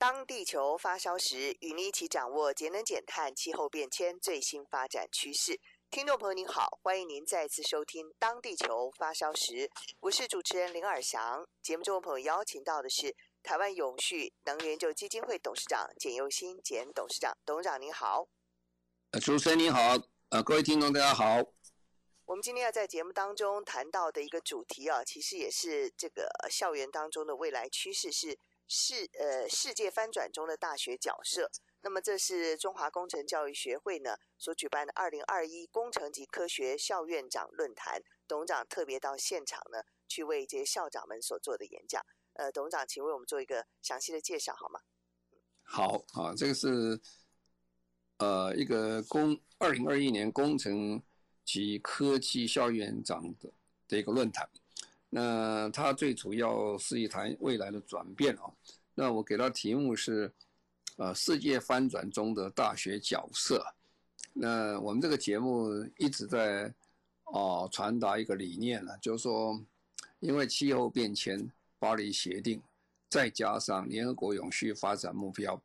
[0.00, 5.60] 当地球发烧时，与您一起掌握节能减碳、气候变迁最新发展趋势。
[5.90, 9.68] 听众朋友您好，欢迎您再次收听《当地球发烧时》，
[10.00, 11.46] 我是主持人林尔祥。
[11.62, 18.26] 节目中的朋友邀请到的是台湾永续能源研究基金会董事长简佑新简董事长，董事长您好。
[19.20, 19.98] 主持人您好，
[20.30, 21.42] 呃，各位听众大家好。
[22.24, 28.38] 我们今天要在节目当中谈到的一个主题啊，其实也是这个校园当中的未来趋势，是
[28.70, 31.50] 世呃世界翻转中的大学角色。
[31.82, 42.00] 那么这是中华工程教育学会呢所举办的二零二一工程及科学校院长论坛，董事长特别到现场呢去为这些校长们所做的演讲。
[42.34, 44.80] 呃，董事长，请为我们做一个详细的介绍好吗？
[45.64, 47.00] 好啊，这个是
[48.18, 51.02] 呃一个工二零二一年工程。
[51.42, 53.52] 及科技校院长的
[53.88, 54.48] 的一个论坛，
[55.10, 58.44] 那它最主要是一谈未来的转变啊。
[58.94, 60.32] 那我给他题目是，
[60.96, 63.64] 呃，世界翻转中的大学角色。
[64.32, 66.72] 那我们这个节目一直在
[67.24, 69.60] 哦传达一个理念呢，就是说，
[70.20, 72.62] 因为气候变迁、巴黎协定，
[73.08, 75.60] 再加上联合国永续发展目标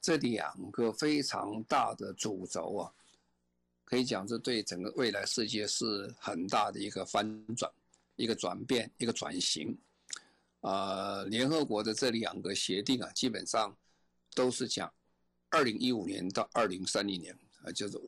[0.00, 2.92] 这两个非常大的主轴啊。
[3.84, 7.70] 可以讲，这对整个未来世界是很大的一个翻转、
[8.22, 9.76] 一个转变、一个转型。
[10.60, 13.76] 啊、联合国的这两个协定啊，基本上
[14.32, 14.92] 都是讲
[15.50, 18.00] 二零一五年到二零三零年啊，就是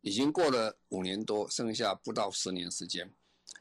[0.00, 3.12] 已经过了五年多，剩下不到十年时间。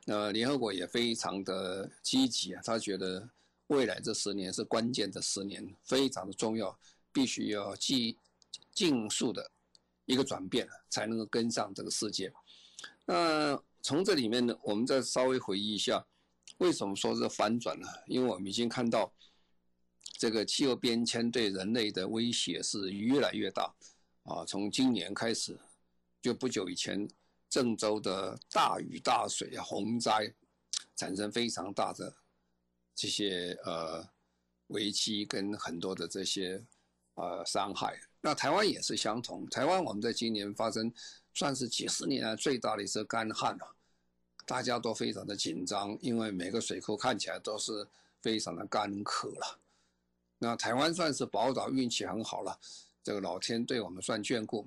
[0.05, 3.29] 那联合国也非常的积极啊，他觉得
[3.67, 6.79] 未来这十年是关键的十年，非常的重要，
[7.11, 8.17] 必须要尽
[8.73, 9.51] 尽速的。
[10.05, 12.29] 一个转变才能够跟上这个世界。
[13.05, 16.03] 那从这里面呢，我们再稍微回忆一下，
[16.59, 17.87] 为什么说是翻转呢？
[18.07, 19.13] 因为我们已经看到，
[20.17, 23.75] 这个气候变迁对人类的威胁是越来越大
[24.23, 24.45] 啊。
[24.45, 25.59] 从今年开始，
[26.21, 27.05] 就不久以前，
[27.49, 30.33] 郑州的大雨大水啊，洪灾，
[30.95, 32.15] 产生非常大的
[32.95, 34.07] 这些呃
[34.67, 36.63] 危机跟很多的这些
[37.15, 37.99] 呃伤害。
[38.25, 40.89] 那台湾也是相同，台湾我们在今年发生
[41.33, 43.75] 算是几十年来最大的一次干旱了，
[44.45, 47.85] 大家都非常的紧张，因为每个水库看起来都是
[48.21, 49.59] 非常的干渴了。
[50.39, 52.57] 那台湾算是宝岛，运气很好了，
[53.03, 54.65] 这个老天对我们算眷顾，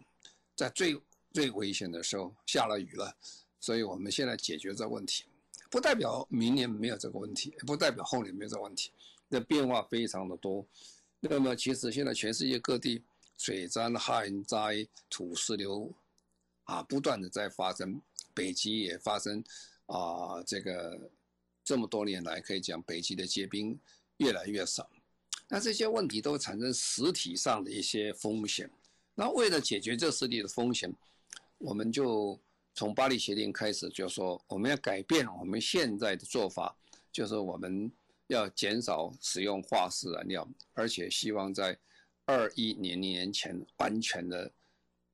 [0.55, 1.01] 在最
[1.33, 3.17] 最危险的时候下了雨了，
[3.59, 5.25] 所以我们现在解决这问题，
[5.71, 8.93] 不代表明年没有这个问题，不代表后年没有这个问题，
[9.29, 10.63] 那变化非常的多。
[11.21, 13.03] 那么其实现在全世界各地。
[13.37, 15.93] 水灾、旱灾、土石流，
[16.65, 18.01] 啊，不断的在发生。
[18.35, 19.43] 北极也发生，
[19.87, 21.11] 啊，这个
[21.65, 23.79] 这么多年来，可以讲北极的结冰
[24.19, 24.89] 越来越少。
[25.49, 28.71] 那这些问题都产生实体上的一些风险。
[29.15, 30.93] 那为了解决这实体的风险，
[31.59, 32.39] 我们就
[32.75, 36.77] 从巴黎协定开始，就说我们要改变我们现在的做法，
[37.11, 37.91] 就是我们
[38.27, 41.79] 要减少使用化石燃料，而且希望在
[42.27, 44.51] 二一年年前完全的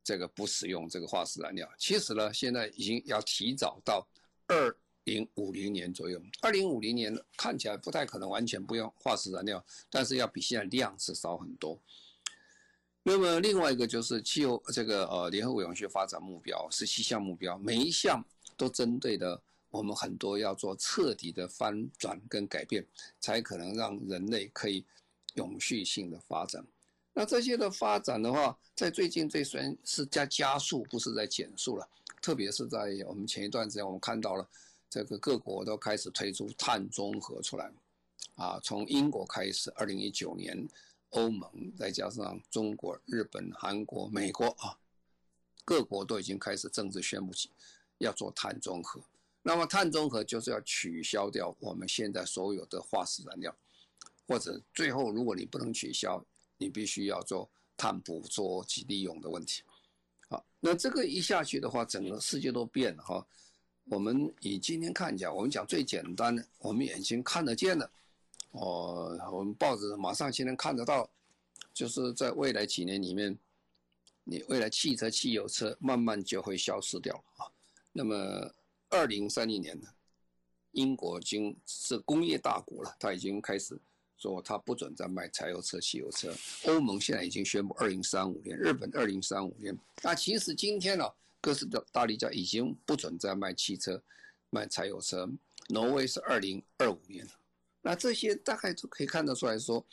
[0.02, 4.06] 这个不使用这个化石燃料，其实呢，现在已经要提早到
[4.48, 4.74] 二
[5.04, 6.20] 零五零年左右。
[6.40, 11.78] 二零五零年看起来不太可能完全不用化石燃料，但是要比现在量是少很多。
[13.02, 18.24] 那么另外一个就是气候这个呃联合国永续发展目标十七项目标，每一项
[18.56, 19.40] 都针对的
[19.70, 22.86] 我们很多要做彻底的翻转跟改变，
[23.20, 24.84] 才可能让人类可以
[25.34, 26.64] 永续性的发展。
[27.14, 31.86] 那这些的发展的话，在最近最算是加加速，不是在减速了。
[32.22, 34.48] 特别是在我们前一段时间，我们看到了
[34.88, 37.70] 这个各国都开始推出碳中和出来，
[38.36, 40.66] 啊，从英国开始，二零一九年，
[41.10, 44.78] 欧盟再加上中国、日本、韩国、美国啊，
[45.66, 47.50] 各国都已经开始正式宣布起
[47.98, 49.02] 要做碳中和。
[49.42, 53.54] 那么碳中和就是要取消掉我们现在所有的化石燃料，
[54.26, 56.24] 或者最后如果你不能取消。
[56.62, 59.62] 你必须要做碳捕捉及利用的问题，
[60.28, 63.26] 好，那这个一下去的话，整个世界都变了哈。
[63.86, 67.90] 我们以今天看讲，我们讲最简单的，我们眼睛看得见的，
[68.52, 71.10] 哦，我们报纸马上就能看得到，
[71.74, 73.36] 就是在未来几年里面，
[74.22, 77.50] 你未来汽车、汽油车慢慢就会消失掉了啊。
[77.92, 78.14] 那么，
[78.88, 79.88] 二零三零年呢，
[80.70, 83.76] 英国已经是工业大国了，它已经开始
[84.22, 86.32] 说他不准再卖柴油车、汽油车。
[86.66, 89.76] 欧盟现在已经宣布二零三五年，日本二零三五年。
[90.00, 91.04] 那其实今天呢，
[91.40, 94.00] 哥斯达黎加已经不准再卖汽车、
[94.50, 95.28] 卖柴油车。
[95.68, 97.26] 挪威是二零二五年。
[97.80, 99.84] 那这些大概就可以看得出来说，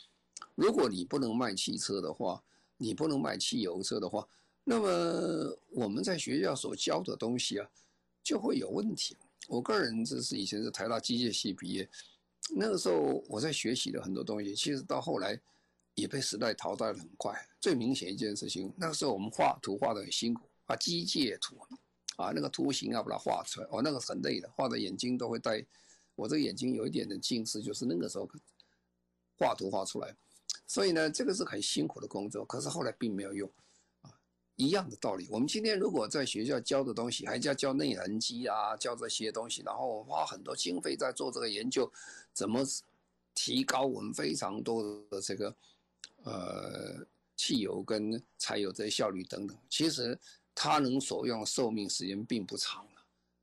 [0.54, 2.44] 如果你不能卖汽车的话，
[2.78, 4.28] 你不能卖汽油车的话，
[4.64, 7.70] 那么我们在学校所教的东西啊，
[8.24, 9.18] 就会有问题。
[9.48, 11.90] 我个人这是以前是台大机械系毕业，
[12.56, 15.40] 那个时候我在学习的很多东西，其实到后来
[15.96, 17.34] 也被时代淘汰的很快。
[17.60, 21.58] 最明显一件事情，那个时候我们画图画的很辛苦，啊，机械图
[22.16, 25.66] 啊，那个图形啊把它画出来，哦，那个很累的，画的眼睛都会带。
[26.16, 28.30] 我这个眼睛有一点的近视，就是那个时候
[29.38, 30.14] 画图画出来，
[30.68, 32.44] 所以呢，这个是很辛苦的工作。
[32.44, 33.50] 可是后来并没有用，
[34.60, 35.26] 一样的道理。
[35.32, 41.90] 我们今天如果在学校教的东西，还教教内燃机啊，教这些东西，然后花很多经费在做这个研究，
[42.34, 42.62] 怎么
[43.34, 45.56] 提高我们非常多的这个
[46.24, 47.08] 呃
[47.38, 50.20] 汽油跟柴油这些效率等等，其实
[50.54, 52.86] 它能所用寿命时间并不长。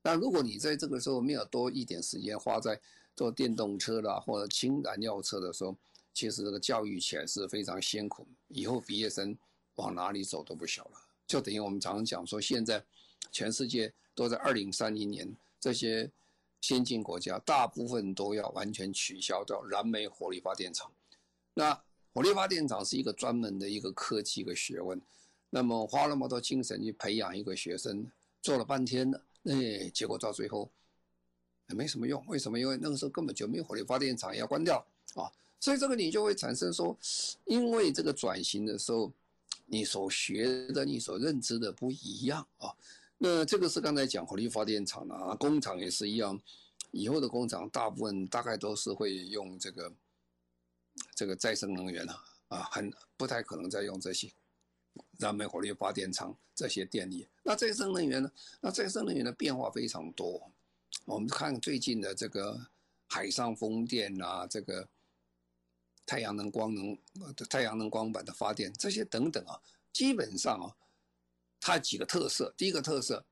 [0.03, 2.79] 那如果你在这个时候没有多一点时间花在
[3.17, 5.75] 做电动车啦或者氢燃料车的时候，
[6.13, 9.35] 其实这个教育起来是非常辛苦，以后毕业生
[9.77, 11.06] 往哪里走都不晓得。
[11.27, 12.85] 就等于我们常常讲说，现在
[13.33, 16.11] 全世界都在二零三零年，这些
[16.61, 20.91] 先进国家大部分都要完全取消掉燃煤火力发电厂。
[21.55, 21.83] 那
[22.15, 25.01] 火力发电厂是一个专门的一个科技一个学问，
[25.51, 29.23] 那么花那么多精神去培养一个学生，做了半天了。
[29.45, 30.71] 哎，结果到最后
[31.69, 32.25] 也没什么用。
[32.27, 32.59] 为什么？
[32.59, 34.85] 因为那个时候根本就没有火力发电厂，要关掉
[35.15, 35.31] 啊。
[35.61, 36.97] 所以这个你就会产生说，
[37.45, 39.13] 因为这个转型的时候，
[39.67, 42.75] 你所学的、你所认知的不一样啊。
[43.19, 46.41] 那这个是刚才讲火力发电厂啊，工厂也是一样。
[46.93, 49.93] 以后的工厂大部分大概都是会用这个
[51.15, 54.33] 这个再生能源啊，啊，很不太可能再用这些。
[55.19, 58.33] 燃煤火力发电厂这些电力，那再生能源呢？
[58.63, 60.51] 那再生能源的变化非常多。
[61.05, 62.59] 我们看最近的这个
[63.07, 64.89] 海上风电啊，这个
[66.07, 66.97] 太阳能光能、
[67.51, 69.61] 太阳能光板的发电，这些等等啊，
[69.93, 70.73] 基本上啊，
[71.61, 72.55] 它几个特色。
[72.57, 73.27] 第一个特色，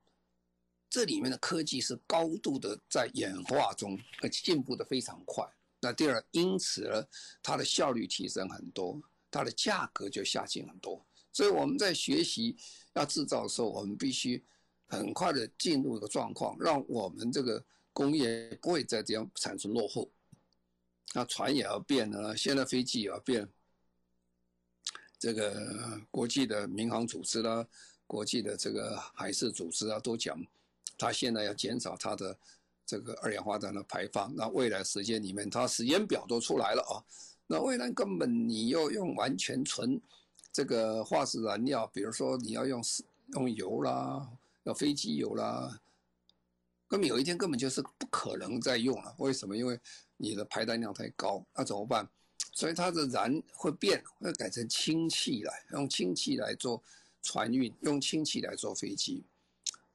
[0.90, 5.48] 这里面的科技是高度的在演化中，而且进步的非常快。
[5.80, 7.04] 那第二，因此呢，
[7.42, 9.00] 它的效率提升很多，
[9.30, 11.06] 它的价格就下降很多。
[11.32, 12.56] 所以我们在学习
[12.94, 14.44] 要制造的时候，我们必须
[14.86, 20.10] 很快的进入一个状况，让我们这个工业不会再这样产生落后。
[21.12, 23.48] 那船也要变了，现在飞机也要变。
[25.18, 27.66] 这个国际的民航组织啦，
[28.06, 30.38] 国际的这个海事组织啊，都讲，
[30.98, 32.36] 它现在要减少它的
[32.84, 34.34] 这个二氧化碳的排放。
[34.34, 37.00] 那未来时间里面，它时间表都出来了啊。
[37.46, 40.00] 那未来根本你要用完全纯。
[40.52, 42.80] 这个化石燃料，比如说你要用
[43.32, 44.28] 用油啦，
[44.62, 45.80] 要飞机油啦，
[46.94, 49.12] 那么有一天根本就是不可能再用了。
[49.18, 49.56] 为什么？
[49.56, 49.76] 因为
[50.16, 52.08] 你的排单量太高，那怎么办？
[52.52, 56.80] 所以它的燃会变，会改成氢气来，用氢气来做
[57.20, 59.24] 船运，用氢气来做飞机。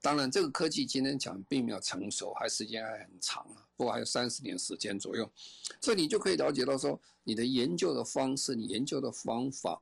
[0.02, 5.32] 当然，这个科技今天讲并没有成熟，还时间还很长啊，不过还有三十年时间左右。
[5.80, 9.82] 所以你就可以了解到说，你的研究的方式，你研究的方法。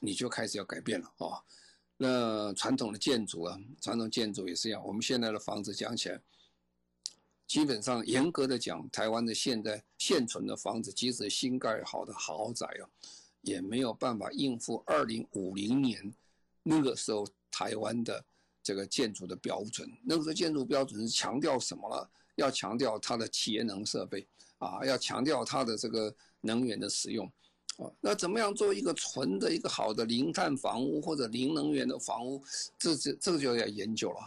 [0.00, 1.42] 你就开始要改变了啊！
[1.96, 4.80] 那传统的建筑啊，传统建筑也是一样。
[4.86, 6.20] 我们现在的房子讲起来，
[7.48, 12.84] 基本上严格的讲，台湾的现在现存的房子，即使新盖好的豪宅啊，
[13.40, 16.14] 也没有办法应付二零五零年
[16.62, 18.22] 那个时候台湾的
[18.62, 19.90] 这个建筑的标准。
[20.04, 22.08] 那个时候建筑标准是强调什么了？
[22.36, 24.24] 要强调它的节能设备
[24.58, 27.28] 啊，要强调它的这个能源的使用。
[28.00, 32.44] 那怎么样做一个纯的一个好的零碳房屋或者零能源的房屋？
[32.78, 34.20] 这这这个就要研究了。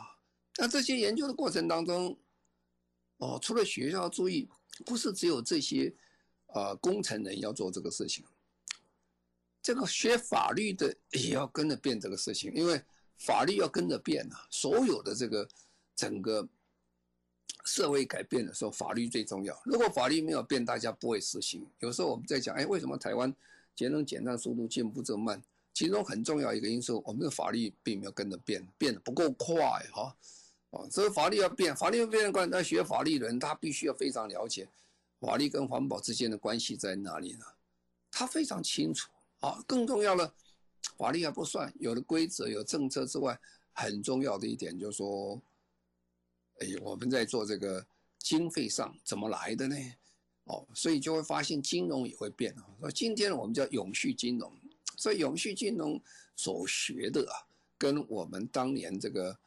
[0.58, 2.18] 那这些研究的过程当中，
[3.22, 4.48] 哦，除了学校注意，
[4.86, 5.92] 不是只有这些
[6.54, 8.26] 呃工程人要做这个事情，
[9.62, 12.82] 这个学法律的也要跟着变这个事情，因为
[13.18, 15.48] 法律要跟着变啊，所有的这个
[15.96, 16.48] 整个。
[17.64, 19.56] 社会改变的时候，法律最重要。
[19.66, 21.64] 如果法律没有变，大家不会实行。
[21.78, 23.32] 有时候我们在讲，哎，为什么台湾
[23.76, 25.44] 节能减碳速度进步这么慢？
[25.72, 29.56] 其中很重要一个因素，我们的法律并没有跟着变，变得不够快
[29.94, 30.16] 哈。
[30.72, 34.70] 哦，所以法律要变，法律要变的话，那学法律人他必须要非常了解，
[35.20, 37.46] 法律跟环保之间的关系在哪里呢？
[38.10, 39.12] 他非常清楚
[39.42, 39.62] 啊。
[39.68, 40.34] 更重要的，
[40.98, 43.38] 法律还不算，有了规则、有政策之外，
[43.74, 45.42] 很重要的一点就是说，
[46.60, 47.86] 哎，我们在做这个
[48.18, 49.76] 经费上怎么来的呢？
[50.46, 52.64] 哦，所以就会发现金融也会变啊。
[52.80, 54.50] 说今天我们叫永续金融，
[54.96, 56.02] 所以永续金融
[56.38, 57.44] 所学的啊，
[57.78, 59.38] 跟我们当年这个。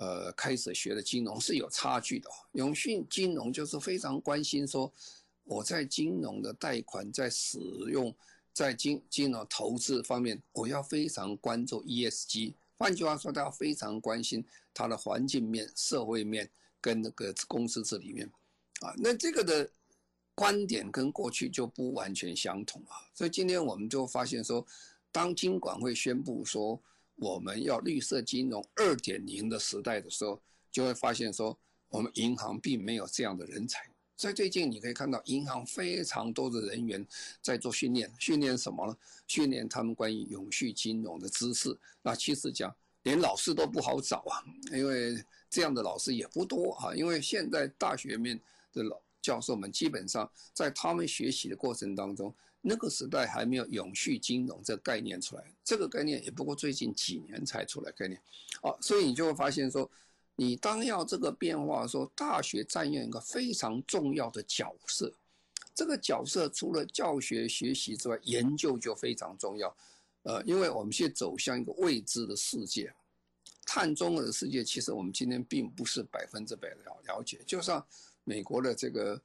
[0.00, 2.30] 呃，开始学的金融是有差距的。
[2.52, 4.90] 永讯金融就是非常关心说，
[5.44, 7.58] 我在金融的贷款、在使
[7.90, 8.14] 用、
[8.50, 12.54] 在金金融投资方面，我要非常关注 ESG。
[12.78, 14.42] 换句话说，他要非常关心
[14.72, 16.48] 它的环境面、社会面
[16.80, 18.26] 跟那个公司治理面。
[18.80, 19.70] 啊，那这个的
[20.34, 23.04] 观点跟过去就不完全相同啊。
[23.12, 24.66] 所以今天我们就发现说，
[25.12, 26.80] 当金管会宣布说。
[27.20, 30.40] 我们要绿色金融二点零的时代的时候，
[30.72, 31.56] 就会发现说，
[31.90, 33.86] 我们银行并没有这样的人才。
[34.16, 37.06] 所以最近你可以看到，银行非常多的人员
[37.42, 38.96] 在做训练，训练什么呢？
[39.26, 41.78] 训练他们关于永续金融的知识。
[42.02, 46.94] 那其实讲，连老师都不好找啊，因为这样的老师也不多啊。
[46.94, 48.38] 因为现在大学面
[48.72, 52.34] 的老教授们，基本上在他们学习的过程当中。
[52.62, 58.20] 那个时代还没有永续金融这个概念出来，这个概念也不过最近几年才出来概念，
[58.60, 59.90] 哦，所以你就会发现说，
[60.36, 65.10] 你当要这个变化说，大学占用一个非常重要的角色，
[65.74, 69.74] 这个角色除了教学学习之外，研究就非常重要，
[70.24, 72.92] 呃，因为我们现在走向一个未知的世界，
[73.64, 77.82] 碳中和的世界，其实我们今天并不是百分之百了了解，就像
[78.30, 79.20] 美国的这个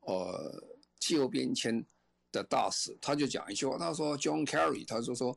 [0.00, 0.62] 呃
[1.00, 1.84] 气候变迁。
[2.32, 5.36] 的大使，他就讲一句话，他说：“John Kerry，他就说，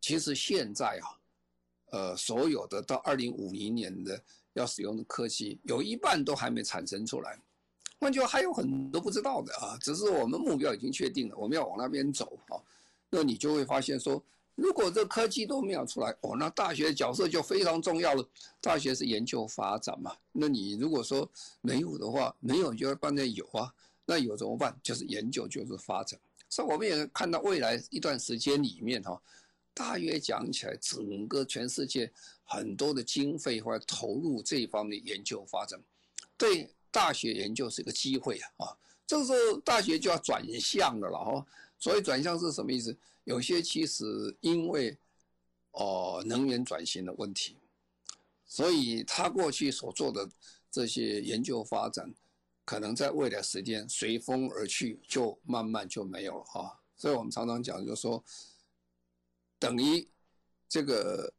[0.00, 1.06] 其实现在啊，
[1.92, 4.20] 呃，所有的到二零五零年的
[4.54, 7.38] 要使用的科技，有一半都还没产生出来，
[8.00, 9.78] 换句话还有很多不知道的啊。
[9.80, 12.58] 只是我们目标已经确定了，我们要往那边走啊。
[13.08, 14.20] 那你就会发现说，
[14.54, 18.28] 如果这科技都没有出来，哦，那大学的角色就非常重要了。
[18.60, 21.28] 大学是研究发展嘛，那你如果说
[21.60, 23.72] 没有的话，没有就要办在有啊，
[24.04, 24.78] 那有怎么办？
[24.82, 29.18] 就是研究，就是发展。”所以我们也看到未来一段时间里面哈，
[29.72, 32.12] 大约讲起来，整个全世界
[32.44, 35.80] 很多的经费会投入这一方面研究发展，
[36.36, 38.76] 对大学研究是一个机会啊啊！
[39.06, 41.46] 这个时候大学就要转向了了哈。
[41.82, 42.96] 所以转向是什么意思？
[43.24, 44.96] 有些其实因为
[45.72, 47.56] 哦能源转型的问题，
[48.46, 50.30] 所以他过去所做的
[50.70, 52.14] 这些研究发展。
[52.64, 56.80] 可能在未来时间随风而去，就慢慢就没有了哈。
[56.96, 58.22] 所以我们常常讲，就是说，
[59.58, 60.08] 等于
[60.68, 61.34] 这个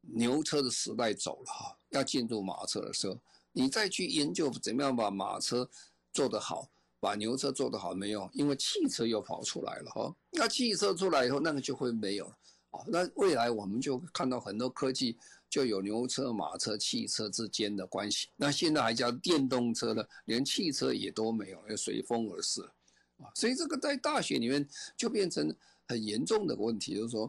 [0.00, 3.20] 牛车的时代走了哈，要进入马车的时候，
[3.52, 5.68] 你再去研究怎么样把马车
[6.10, 10.14] 做得好，把牛车做得好没有，因为汽车又跑出来了哈。
[10.30, 12.36] 那汽车出来以后，那个就会没有了
[12.70, 12.84] 啊。
[12.86, 15.16] 那未来我们就看到很多科技。
[15.50, 18.28] 就有牛车、马车、汽车之间的关系。
[18.36, 22.62] 那现在还叫电动车呢，连汽车也都没有，要随风而逝
[23.18, 23.26] 啊！
[23.34, 24.64] 所以这个在大学里面
[24.96, 25.52] 就变成
[25.88, 27.28] 很严重的问题，就是说，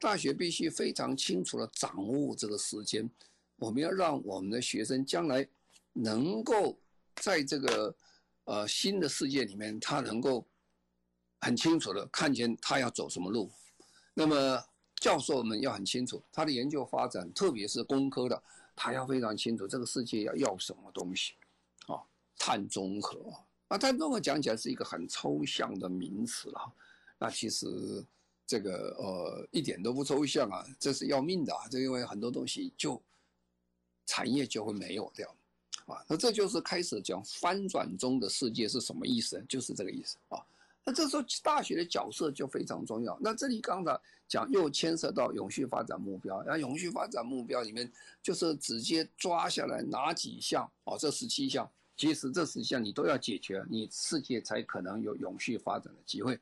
[0.00, 3.06] 大学必须非常清楚地掌握这个时间。
[3.56, 5.46] 我们要让我们的学生将来
[5.92, 6.74] 能够
[7.16, 7.94] 在这个
[8.48, 10.44] 呃新的世界里面，他能够
[11.40, 13.50] 很清楚的看见他要走什么路。
[14.14, 14.64] 那么。
[15.00, 18.42] 教授们要很清楚他的研究发展，特别是工科的，
[18.74, 21.34] 他要非常清楚这个世界要要什么东西，
[21.86, 22.02] 啊，
[22.36, 23.16] 碳中和
[23.68, 26.72] 啊，碳中和讲起来是一个很抽象的名词了，
[27.16, 28.04] 那其实
[28.44, 33.00] 这个呃一点都不抽象啊，这是要命的啊，这因为很多东西就
[34.04, 35.32] 产业就会没有掉，
[35.88, 39.42] 啊，那这就是开始讲翻转中的世界是什么意思？
[39.48, 40.38] 就是这个意思啊。
[40.84, 43.18] 那这时候大学的角色就非常重要。
[43.20, 47.90] 那这里刚才讲又牵涉到永续发展目标，那永续发展目标里面
[48.22, 50.70] 就是直接抓下来哪几项？
[50.84, 56.38] 哦，这十七项，其实这十项你都要解决，你世界才可能有永续发展的机会。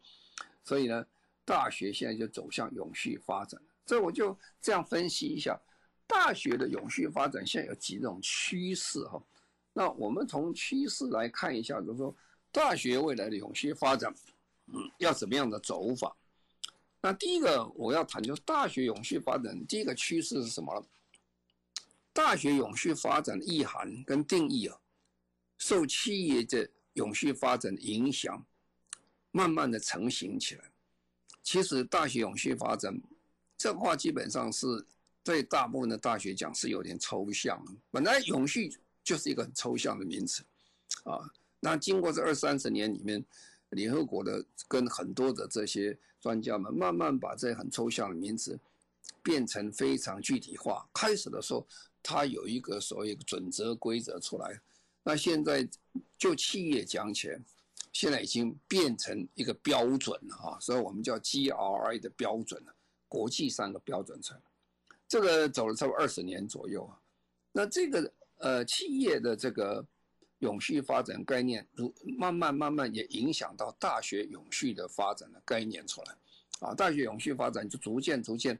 [0.62, 1.04] 所以呢，
[1.44, 3.60] 大学现在就走向永续发展。
[3.84, 5.58] 所以我就这样分析一下，
[6.06, 9.20] 大学的永续发展现在有几种趋势哈。
[9.78, 12.16] 那我们从趋势来看一下，就是说
[12.50, 14.10] 大学未来的永续发展。
[14.68, 16.16] 嗯，要怎么样的走法？
[17.02, 20.82] 那第一个我要谈就是大学永续发展，第一个趋势是什么？
[22.14, 24.78] 大学永续发展的意涵跟定义啊，
[25.58, 28.42] 受企业的永续发展的影响，
[29.30, 30.64] 慢慢的成型起来。
[31.42, 32.98] 其实大学永续发展
[33.58, 34.66] 这话基本上是
[35.22, 37.62] 对大部分的大学讲是有点抽象。
[37.90, 38.74] 本来永续
[39.06, 40.42] 就是一个很抽象的名词
[41.04, 41.22] 啊。
[41.60, 43.24] 那经过这二三十年里面，
[43.70, 48.58] 联合国的跟很多的这些专家们，慢慢把这很抽象的名词
[49.22, 50.86] 变成非常具体化。
[50.92, 51.66] 开始的时候，
[52.02, 54.60] 它有一个所谓准则规则出来，
[55.02, 55.66] 那现在
[56.18, 57.40] 就企业讲起来，
[57.92, 62.74] 现在已经变成一个标准了啊，所以我们叫 GRI 的标准了，
[63.08, 64.36] 国际上的标准层。
[65.08, 66.98] 这个走了差不多二十年左右啊，
[67.52, 69.84] 那这个呃企业的这个。
[70.40, 76.14] 永续发展概念，如慢慢慢慢也影响到大学永续的发展的概念出来，
[76.60, 78.56] 啊，大学永续发展就逐渐逐渐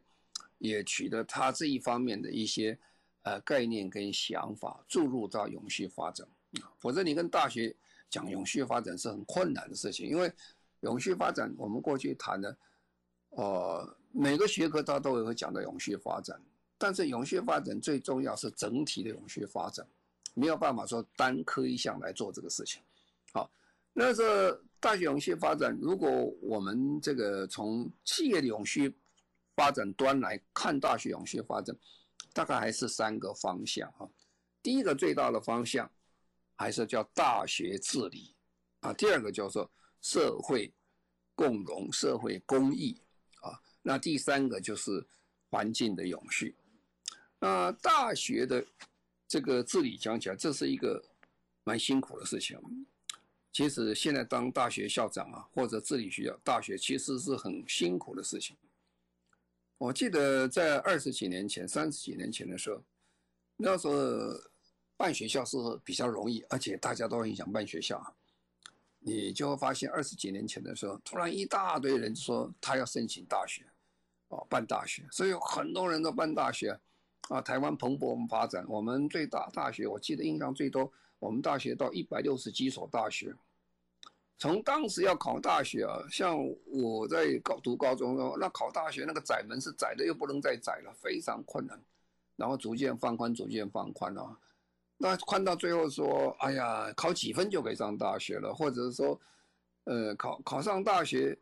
[0.56, 2.76] 也取得它这一方面的一些
[3.24, 6.26] 呃概念跟想法注入到永续发展，
[6.78, 7.76] 否则你跟大学
[8.08, 10.32] 讲永续发展是很困难的事情，因为
[10.80, 12.56] 永续发展我们过去谈的，
[13.28, 16.40] 呃，每个学科它都会讲到永续发展，
[16.78, 19.86] 但是永续发展最重要是整体的永续发展。
[20.38, 22.82] 没有办法说单科一项来做这个事情。
[23.32, 23.50] 好，
[23.94, 26.10] 那这大学永续发展，如果
[26.42, 28.94] 我们这个从企业的永续
[29.54, 31.74] 发展端来看，大学永续发展
[32.34, 34.06] 大概还是三个方向哈。
[34.62, 35.90] 第一个最大的方向
[36.54, 38.34] 还是叫大学治理
[38.80, 39.70] 啊，第二个叫做
[40.02, 40.70] 社会
[41.34, 43.00] 共融、社会公益
[43.40, 45.02] 啊，那第三个就是
[45.48, 46.54] 环境的永续。
[47.40, 48.64] 那大学的。
[49.28, 51.02] 这个治理讲起来，这是一个
[51.64, 52.56] 蛮辛苦的事情。
[53.52, 58.56] 其实现在当大学校长啊，或者治理学校、大学，其实是很辛苦的事情。
[59.78, 62.80] 我记得在二十几年前、三十几年前的时候，
[63.56, 63.96] 那时候
[64.96, 68.00] 办学校是比较容易，而且大家都很想办学校。
[69.00, 73.64] 你就会发现，二十几年前的时候，突然一大堆人说他要申请大学，
[74.28, 76.78] 哦，办大学，所以很多人都办大学。
[77.28, 83.34] 啊，台湾蓬勃发展，我们最大大学，我记得印象最多，我们大学到一百六十几所大学。
[84.38, 91.80] 从当时要考大学啊，像我在高读高中的时候，那考大学那个窄门是窄的又不能再窄了，非常困难。
[92.36, 94.38] 然后逐渐放宽，逐渐放宽啊。
[94.98, 99.18] 那宽到最后说，哎呀，考几分就可以上大学了，或者说，
[99.84, 101.36] 呃，考考上大学。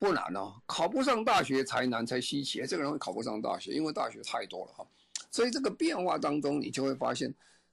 [0.00, 2.64] 不难哦，考不上大学才难才稀奇。
[2.66, 4.86] 这个人会考不上大学，因为大学太多了哈。
[5.30, 7.32] 所以这个变化当中，你就会发现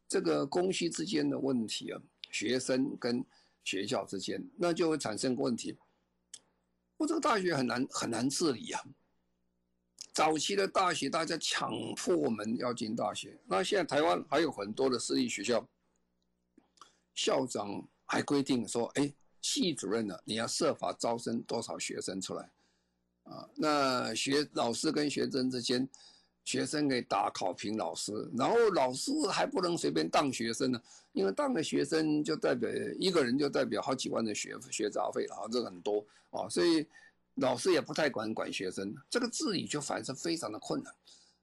[0.09, 3.25] 这个供需之间的问题啊，学生跟
[3.63, 5.77] 学校之间，那就会产生问题。
[6.97, 8.83] 我这个大学很难很难治理啊。
[10.11, 15.65] 早期的大学大家抢破门要进大学，那现在台湾还有很多的私立学校，
[17.13, 19.13] 校长还规定说，哎。
[19.41, 22.51] 系主任呢，你要设法招生多少学生出来
[23.23, 23.47] 啊？
[23.55, 25.87] 那学老师跟学生之间，
[26.43, 30.81] 学生给打考评老师，然后老师还不能随便当学生呢，
[31.13, 32.69] 因为当了学生就代表
[32.99, 36.85] 一个人就代表好几万的学学杂费了啊，这很多啊，所以
[37.35, 40.93] 老师也不太管管学生，这个治理就反正非常的困难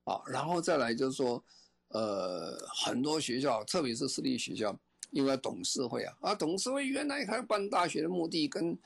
[0.05, 0.23] 啊。
[0.27, 1.43] 然后再来就是说，
[1.89, 4.79] 呃，很多学校，特别是私立学校。
[5.15, 8.77] 因为董事会啊，啊，董事会原来他办大学的目的跟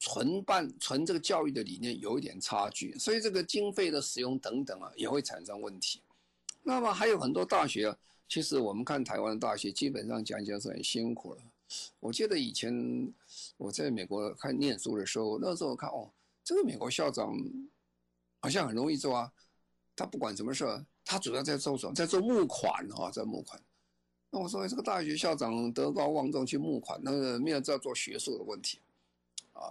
[0.00, 6.02] 纯办纯这个教育的理念有一点差距，所以这个经费的使用等等啊，也会产生问题。
[6.64, 7.96] 那么还有很多大学啊，
[8.28, 11.40] 其实我们看台湾的大学，基本上讲讲是很辛苦了。
[12.00, 13.14] 我记得以前
[13.56, 16.10] 我在美国看念书的时候，那时候看哦，
[16.42, 17.32] 这个美国校长
[18.40, 19.32] 好像很容易做啊，
[19.94, 20.64] 他不管什么事，
[21.04, 23.62] 他主要在做什么，在做募款啊，在募款。
[24.34, 28.78] 那我说这个大学校长德高望重去募款，那个没有在做学术的问题，
[29.52, 29.68] 啊，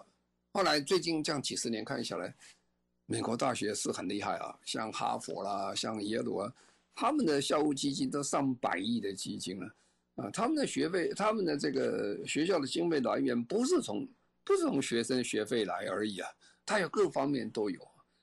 [0.53, 2.31] 后来最近这样几十年看下来，
[3.07, 6.53] 美国大学是很厉害啊，像哈佛啦，像耶鲁啊，
[6.93, 9.75] 他们的校务基金都上百亿的基金了，
[10.17, 14.07] 啊，他们的学费，他们的这个学校的经费来源不是从
[14.43, 16.29] 不是从学生学费来而已啊，
[16.67, 17.81] 它有各方面都有，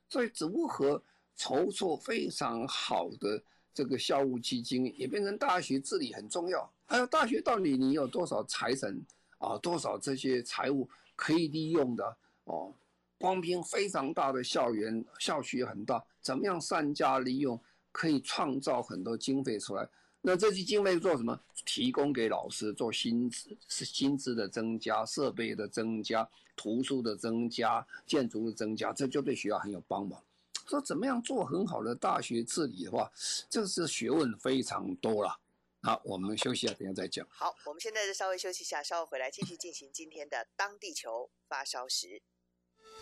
[0.09, 1.03] 所以如何
[1.35, 3.43] 筹措非常好的。
[3.79, 6.69] 这个校务基金也变成大学治理很重要。
[6.85, 8.93] 还有大学到底你有多少财产
[9.39, 9.57] 啊？
[9.59, 12.75] 多少这些财务可以利用的哦？
[13.19, 17.57] 光凭非常大的校园校区很大，怎么样善加利用，
[17.93, 19.89] 可以创造很多经费出来？
[20.23, 21.41] 那这些经费做什么？
[21.65, 30.21] 提供给老师做薪资，是薪资的增加、设备的增加、图书的增加、建筑的增加，这就对学校很有帮忙。
[30.69, 33.11] 说怎么样做很好的大学治理的话，
[33.49, 35.41] 这是学问非常多了。
[35.83, 37.27] 好，我们休息一下，等下再讲。
[37.31, 42.21] 好，我们现在就稍微休息一下，稍后回来继续进行今天的当地球发烧时。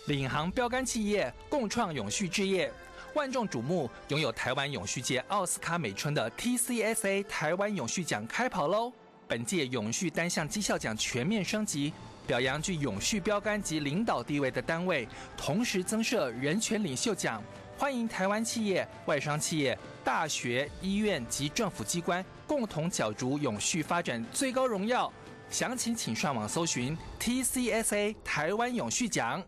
[0.06, 2.72] 领航标杆企业共创永续事业，
[3.14, 8.92] 万众瞩目，拥有台湾永续界奥斯卡美称的 TCSA 台湾永续奖开跑喽！
[9.26, 11.92] 本届永续单项绩效奖全面升级，
[12.26, 17.42] 表扬具永续标杆及领导地位的单位，同时增设人权领袖奖，
[17.78, 25.12] 欢迎台湾企业、外商企业、大学、医院及政府机关共同角逐永续发展最高荣耀。
[25.48, 29.40] 详情请上网搜寻 TCSA 台湾永续奖。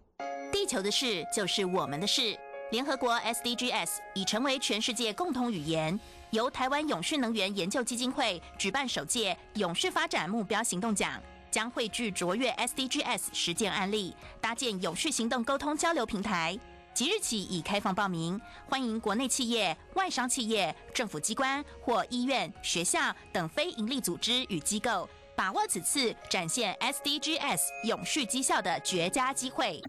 [0.53, 2.39] 地球的事就是我们的事。
[2.71, 5.99] 联合国 SDGs 已成为全世界共同语言。
[6.31, 11.19] 由台湾永续能源研究基金会举办首届永续发展目标行动奖，
[11.51, 16.59] 将汇聚卓越 SDGs 实践案例，搭建永续行动沟通交流平台。
[16.95, 29.81] 即日起已开放报名，欢迎国内企业、外商企业、政府机关或医院、学校等非营利组织与机构，把握此次展现 SDGs 永续绩效的绝佳机会。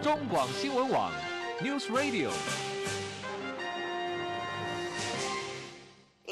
[0.00, 1.12] 中广新闻网
[1.62, 2.30] News Radio。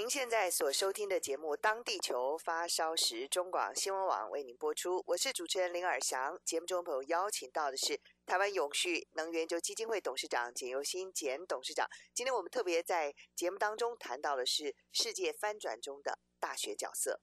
[0.08, 5.04] 您现在所收听的节目《当地球发烧时》，中广新闻网为您播出。
[5.08, 6.40] 我是主持人林尔祥。
[6.46, 11.86] 节目中朋友邀请到的是台湾永续能源就基金会董事长简尤新简董事长。
[12.14, 17.20] 今天我们特别在节目当中谈到的是世界翻转中的大学角色。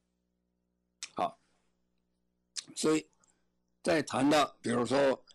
[1.15, 1.39] 好，
[2.76, 3.10] 所以
[3.82, 5.26] 在谈到比如说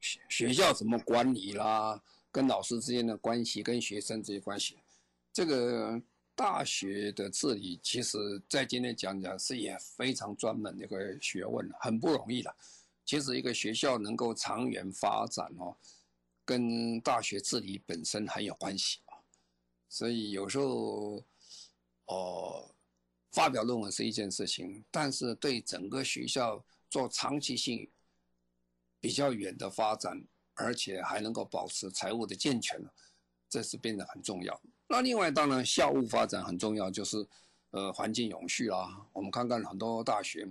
[0.00, 4.80] 学校怎么管理啦，跟老师之间的关系，跟学生之间关系，
[5.32, 6.02] 这个。
[6.34, 8.18] 大学的治理，其实
[8.48, 12.54] 在今天讲讲是也非常专门的一个学问，很不容易的。
[13.04, 15.76] 其实一个学校能够长远发展哦，
[16.44, 19.18] 跟大学治理本身很有关系啊。
[19.88, 21.22] 所以有时候
[22.06, 22.74] 哦，
[23.32, 27.90] 发表论文是一件事情，但是对整个学校做长期性
[29.00, 32.80] 比较远的发展，而且还能够保持财务的健全，
[33.50, 34.58] 这是变得很重要。
[34.92, 37.26] 那另外当然校务发展很重要，就是
[37.70, 38.94] 呃环境永续啦。
[39.14, 40.46] 我们看看很多大学，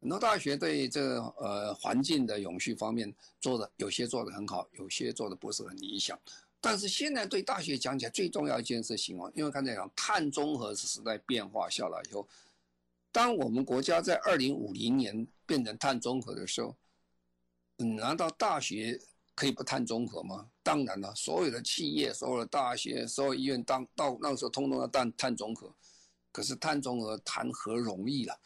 [0.00, 6.18] 很多大学对这呃环境的永续方面做的有些做得很好，有些做的不是很理想。
[6.62, 12.26] 但是现在对大学讲起来最重要一件事情哦，因为刚才讲碳中和时代变化下来以后，
[13.12, 16.74] 当我们国家在二零五零年变成碳中和的时候，
[17.80, 18.98] 嗯，难道大学？
[19.38, 20.44] 可以不碳中和吗？
[20.64, 25.72] 当然了，所有的企业、所有的大学、所有医院，当到那个时候，通通要碳碳中和。
[26.32, 28.36] 可是碳中和谈何容易了？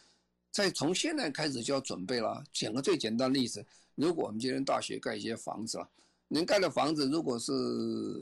[0.50, 2.44] 在从现在开始就要准备了。
[2.52, 5.88] 讲个最简单的例子，如果我们今天大学盖一些房子了，
[6.28, 7.52] 您盖的房子如果是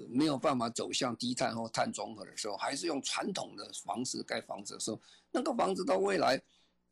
[0.09, 5.01] 没有办法走向低碳或碳中和的时候，还是用传统的方式盖房子的时候，
[5.33, 6.41] 那个房子到未来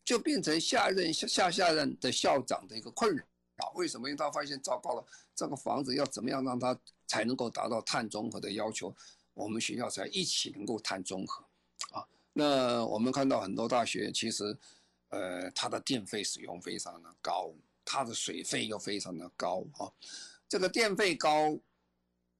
[0.05, 3.25] 就变成下任下下下任的校长的一个困扰。
[3.59, 4.09] 啊，为什么？
[4.09, 8.94] 因为他发现糟糕了，这个房子要怎么样让它才能够达到碳中和的要求？
[9.35, 11.44] 我们学校才一起能够碳中和。
[11.90, 14.57] 啊，那我们看到很多大学其实，
[15.11, 17.53] 呃，它的电费使用非常的高，
[17.85, 19.90] 它的水费又非常的高啊。
[20.49, 21.59] 这个电费高，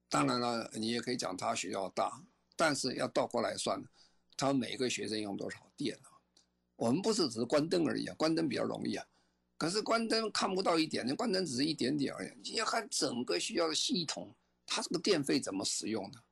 [0.09, 2.22] 当然了，你也可以讲它学校大，
[2.57, 3.83] 但是要倒过来算，
[4.37, 6.14] 它每个学生用多少电啊？
[6.76, 9.07] 我们不是只是关灯而已啊，关灯比较容易啊。
[9.59, 12.31] 可是关灯看不到一点，那关灯只是一点点而已。
[12.44, 14.33] 你要看整个学校的系统，
[14.64, 16.23] 它这个电费怎么使用的？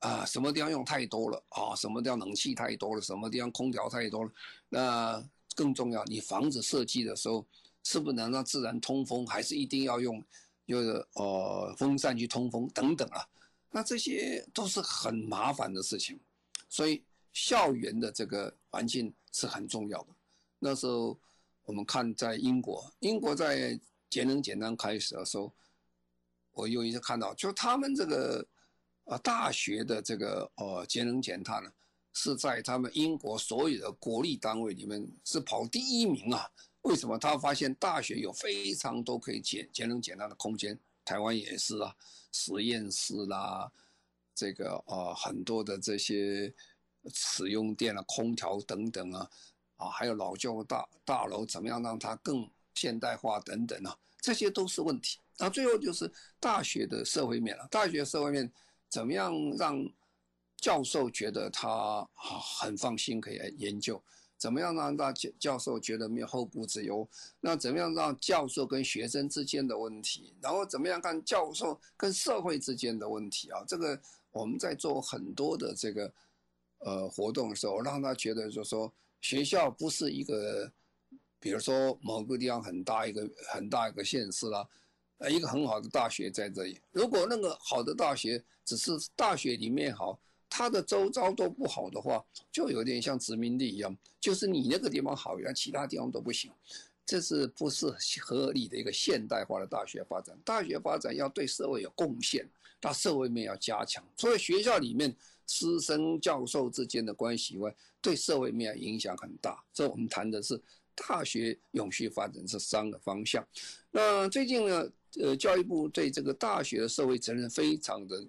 [0.00, 1.74] 啊，什么地方用太多了啊？
[1.74, 3.00] 什么地方冷气太多了？
[3.00, 4.30] 什么地方空调太多了？
[4.68, 7.46] 那更重要，你房子设计的时候，
[7.82, 9.26] 是不是能让自然通风？
[9.26, 10.22] 还是一定要用，
[10.66, 13.26] 就是呃风扇去通风等等啊？
[13.70, 16.20] 那这些都是很麻烦的事情。
[16.68, 20.08] 所以校园的这个环境是很重要的。
[20.58, 21.18] 那时候。
[21.70, 23.78] 我们看在英国，英国在
[24.08, 25.52] 节能减碳开始的时候，
[26.50, 28.44] 我有一次看到，就他们这个
[29.04, 31.70] 呃大学的这个呃节能减碳呢，
[32.12, 36.50] 是在他们英国所有的国立单位里面是跑第一名啊。
[36.82, 37.16] 为什么？
[37.16, 41.94] 他发现大学有非常多可以减节能减碳的空间，台湾也是啊，
[42.32, 43.70] 实验室啦，
[44.34, 46.52] 这个呃很多的这些
[47.14, 49.30] 使用电啊、空调等等啊。
[49.80, 55.18] 啊，还有老旧大大楼怎么样让它更现代化等等啊，这些都是问题。
[55.38, 58.52] 那最后就是大学的社会面了，大学社会面
[58.90, 59.82] 怎么样让
[60.58, 64.00] 教授觉得他很放心可以来研究？
[64.36, 67.08] 怎么样让大教教授觉得没有后顾之忧？
[67.40, 70.34] 那怎么样让教授跟学生之间的问题？
[70.42, 73.64] 然后怎么样看教授跟社会之间的问题啊？
[73.66, 73.98] 这个
[74.30, 76.12] 我们在做很多的这个
[76.80, 78.92] 呃活动的时候，让他觉得就是说。
[79.20, 80.70] 学校不是一个，
[81.38, 84.66] 比如说某个地方很大一个很大一个县市啦，
[85.18, 86.80] 呃，一个很好的大学在这里。
[86.92, 96.50] 如果那个好的大学只是大学里面好，它的周遭都不好的话，就有点像殖民地一样，就是你那个地方好，其他地方都不行，
[97.04, 100.36] 这是不是合理的一个现代化的大学发展？
[100.44, 102.48] 大学发展要对社会有贡献，
[102.80, 104.04] 它社会面要加强。
[104.16, 105.14] 所以学校里面
[105.50, 109.62] 师生教授之间的关系以外，对社会面影响很大。
[109.72, 110.60] 所以我们谈的是
[110.94, 113.46] 大学永续发展这三个方向。
[113.90, 118.26] 那最近呢，呃，教育部对这个大学的社会责任非常的。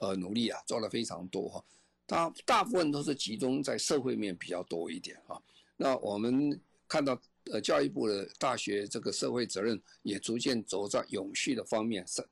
[0.00, 1.64] 呃，努力啊，做了非常多哈，
[2.06, 5.36] 大大部分都是集中在社会面比较多一点啊。
[5.76, 12.24] 那我们看到，呃，教育部的大学这个社会责任也逐渐走在永续的方面上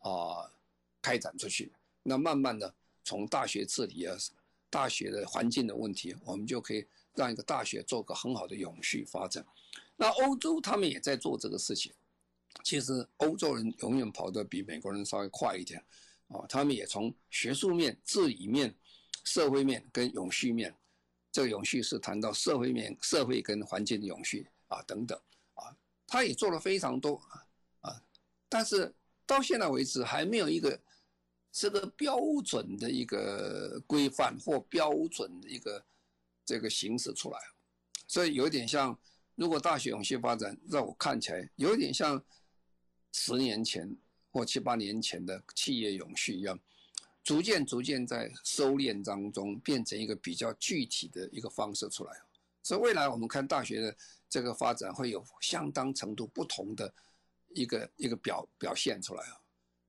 [0.00, 0.50] 啊，
[1.00, 1.70] 开展出去。
[2.02, 2.74] 那慢慢的，
[3.04, 4.16] 从大学治理啊，
[4.70, 9.44] 大学的环境的问题，我们就可以让一个大学做个很好的永续发展。
[9.96, 11.92] 那欧洲他们也在做这个事情。
[12.62, 15.82] 其实欧洲人永远跑得比美国人稍微快一点。
[16.28, 18.74] 啊，他们也从学术面、治理面、
[19.22, 20.74] 社会面跟永续面，
[21.30, 25.20] 这个永续是谈到社会面、社会跟环境的永续啊等等
[25.52, 27.46] 啊，他也做了非常多啊
[27.82, 28.02] 啊，
[28.48, 28.94] 但是
[29.26, 30.80] 到现在为止还没有一个
[31.52, 35.84] 这个标准的一个规范或标准的一个
[36.44, 37.38] 这个形式出来，
[38.08, 38.98] 所以有点像，
[39.36, 42.24] 如果大学永续发展让我看起来有点像
[43.12, 43.96] 十年前。
[44.34, 46.58] 或七八年前的企业永续一样，
[47.22, 52.18] 逐渐逐渐在收敛当中，变成一个比较具体的一个方式出来。
[52.62, 53.94] 所以未来我们看大学的
[54.30, 56.94] 这个发展会有相当程度不同的
[57.50, 59.41] 一个一个表表现出来啊。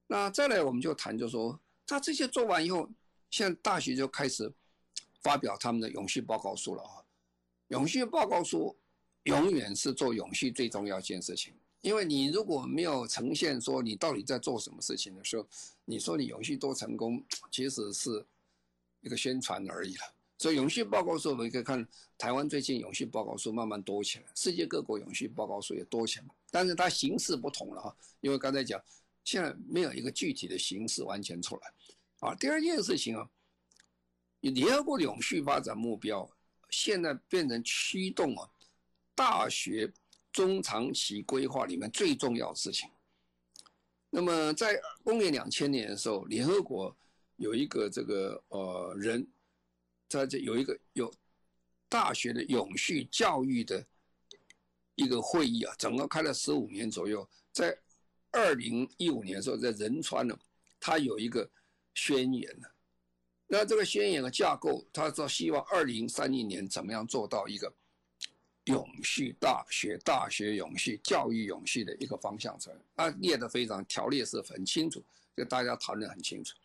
[0.08, 2.90] 那再来我们就谈，就说他这些做完以后，
[3.30, 4.52] 现在大学就开始
[5.22, 7.04] 发表他们的永续报告书了啊。
[7.70, 8.76] 永续报告书
[9.24, 11.54] 永远是做永续最重要一件事情。
[11.82, 15.46] 因为你如果没有呈现说你到底在做什么事情的时候，
[15.84, 18.26] 你说你永续多成功，其实是
[19.02, 20.14] 一个宣传而已了。
[20.38, 21.86] 所以永续报告书我们可以看
[22.18, 27.96] 台湾最近永续报告书慢慢多起来，世界各国永续报告书也多起来，但是它形式不同了哈。
[28.22, 28.82] 因为刚才讲，
[29.24, 31.74] 现在没有一个具体的形式完全出来。
[32.20, 33.30] 啊，第二件事情啊，
[34.42, 36.30] 联合国永续发展目标
[36.70, 38.50] 现在变成驱动啊
[39.16, 39.92] 大学。
[40.32, 42.90] 中长期规划里面最重要的事情。
[44.10, 46.98] 那么，在公元两千年的时候，联合国
[47.36, 49.28] 有一个这个呃人，
[50.10, 51.14] 在这有一个有
[51.88, 53.86] 大学的永续教育的
[54.96, 57.30] 一个会议啊，整个开了十五年左右。
[57.52, 57.78] 在
[58.34, 60.38] 二零一五年的时候，在仁川呢，
[60.80, 61.50] 他有一个
[61.94, 62.68] 宣言呢。
[63.48, 67.74] 那这个宣言的架构，他说希望二零三零年怎么样做到一个。
[68.68, 75.04] 永续大学、大学永续、教育永续的一个方向出来，啊，列得非常条列是很清楚，
[75.36, 76.56] 就大家讨论很清楚。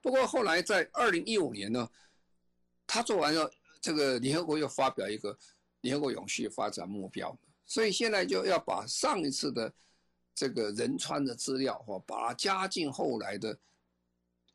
[0.00, 1.90] 不过后来在二零一五年呢，
[2.86, 5.36] 他做完了这个联合国又发表一个
[5.80, 9.74] 联合国永续发展目标，所以现在就要把上一次的
[10.34, 13.58] 这个仁川的资料或把它加进后来的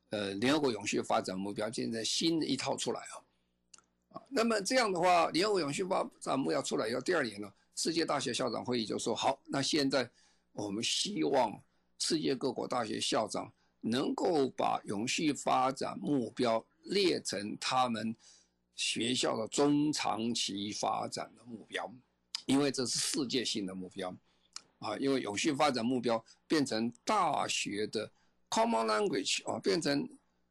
[0.09, 4.21] 呃联合国永续发展目标，现在新的一套出来啊。
[4.29, 10.09] 那么这样的话，联合国永续发展目标出来以后，第二年呢，世界大学校长会议就说好，那现在
[10.53, 11.61] 我们希望
[11.99, 18.15] 世界各国大学校长能够把永续发展目标列成他们
[18.75, 21.91] 学校的中长期发展的目标，
[22.45, 24.15] 因为这是世界性的目标
[24.79, 28.11] 啊，因为永续发展目标变成大学的
[28.49, 30.07] common language 啊，变成。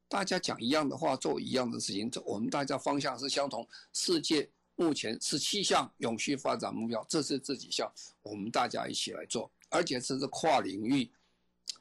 [0.09, 3.67] 大家讲一样的话，做一样的事情，这我们大家方向是相同。
[3.93, 11.11] 世界目前十七项永续发展目标，这是这几项，我们大家一起来做，而且这是跨领域、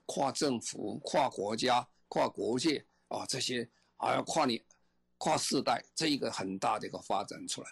[0.08, 4.60] 跨政府、跨国家、跨国界啊，这些还要跨年、
[5.19, 7.69] 跨世代，这一个很大的一个发展出来。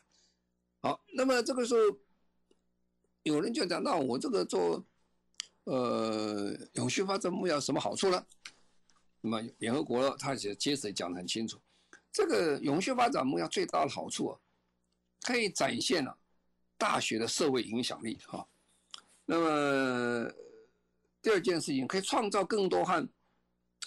[0.82, 1.98] 好，那么这个时候
[3.24, 4.86] 有人就讲，那我这个做
[5.64, 8.26] 呃永续发展目标什么好处呢？
[9.22, 11.58] 那么联合国他也接着讲的很清楚，
[12.12, 14.40] 这个永续发展目标最大的好处啊，
[15.22, 16.18] 可以展现了
[16.78, 18.46] 大学的社会影响力哈。
[19.26, 20.30] 那么
[21.22, 23.10] 第二件事情，可以创造更多和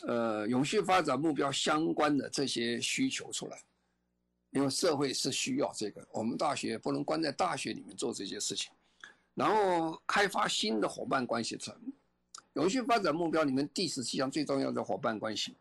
[0.06, 3.62] 呃永续发展目标相关的这些需求出来，
[4.52, 8.72] 因为社会是需要这个，我们大学不能关在大学里面做这些事情，
[9.36, 11.76] 然后开发新的伙伴关系出来。
[12.54, 15.54] 永续发展目标里面第十七项最重要的伙伴关系，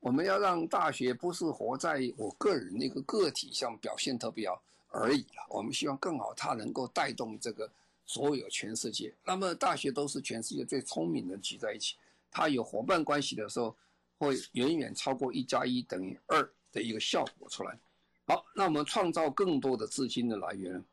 [0.00, 5.46] 我们要让大学不是活在我个人那个个体上表现特别好而已了。
[5.48, 7.68] 我们希望更好，它能够带动这个
[8.04, 9.14] 所有全世界。
[9.24, 11.96] 那么大学都是全世界最聪明的聚在一起，
[12.30, 13.74] 它有伙伴关系的时候，
[14.18, 17.78] 会远远超过一加一等于二的一个效果出来。
[18.26, 20.84] 好，那我们创造更多的资金的来源，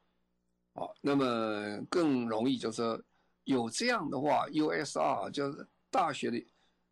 [0.80, 3.04] 好，那么更容易就是
[3.46, 6.46] 有这样的话，USR 就是大学的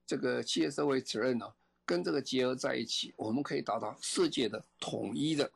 [0.07, 1.45] 这个企业社会责任呢，
[1.85, 5.51] 跟这个结合在一起，我们可以达到世界的统一的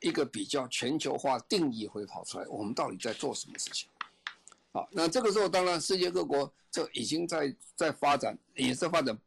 [0.00, 3.88] 一个比较全球化定义会跑出来，我们到底在做什么事情？
[4.72, 9.18] 好，那这个时候当然世界各国这已经在在发展，也是发展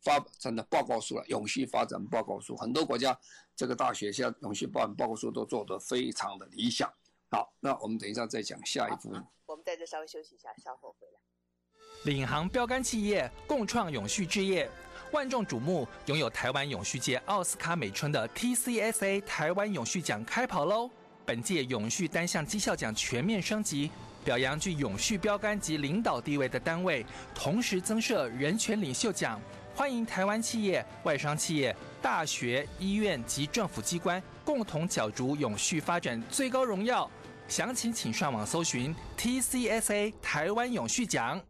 [0.00, 3.14] 发展的报告书了，永续发展报告书，很多国家
[3.54, 6.90] 这个大学现在永续发展报告书都做得非常的理想。
[7.30, 9.14] 好，那我们等一下再讲下一步。
[9.46, 11.20] 我们在这稍微休息一下，稍后回来。
[12.04, 14.70] 领航标杆企业共创永续置业，
[15.12, 20.88] 万众瞩目，拥有台湾永续界奥斯卡美称的 TCSA 台湾永续奖开跑喽！
[21.26, 23.90] 本届永续单项绩效奖全面升级，
[24.24, 29.38] 表扬具永续标杆及领导地位的单位，同时增设人权领袖奖，
[29.74, 37.10] 欢迎台湾企业、外商企业、大学、医院及政府机关共同角逐永续发展最高荣耀。
[37.48, 41.40] 详情请上网搜寻 TCSA 台湾永续奖。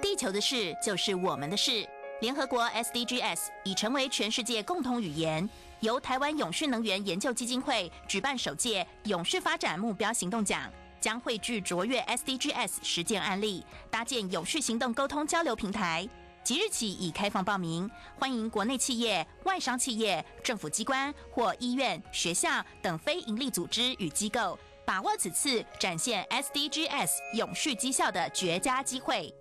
[0.00, 1.86] 地球的事就是我们的事。
[2.22, 5.46] 联合国 SDGs 已成为全世界共同语言。
[5.80, 16.08] 由台湾永续能源研究基金会举办首届永续发展目标行动奖，将汇聚卓越 SDGs 实践案例，搭建永续行动沟通交流平台。
[16.42, 29.32] 即日起已开放报名，欢迎国内企业、外商企业、政府机关或医院、学校等非营利组织与机构，把握此次展现 SDGs 永续绩效的绝佳机会。